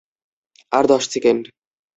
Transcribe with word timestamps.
আর 0.71 0.83
দশ 0.87 1.03
সেকেন্ড। 1.13 1.43